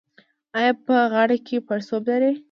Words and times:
ایا 0.57 0.71
په 0.85 0.95
غاړه 1.11 1.37
کې 1.45 1.57
پړسوب 1.67 2.03
لرئ؟ 2.09 2.33